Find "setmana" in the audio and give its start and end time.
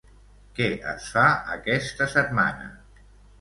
2.15-2.67